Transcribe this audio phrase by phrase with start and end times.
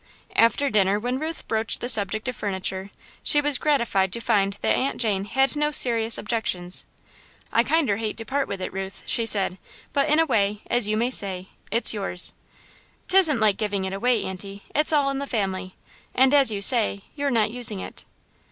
[0.35, 2.89] After dinner, when Ruth broached the subject of furniture,
[3.21, 6.85] she was gratified to find that Aunt Jane had no serious objections.
[7.53, 9.59] "I kinder hate to part with it, Ruth," she said,
[9.93, 12.33] "but in a way, as you may say, it's yours."
[13.09, 15.75] "'Tisn't like giving it away, Aunty it's all in the family,
[16.15, 18.03] and, as you say, you're not using it."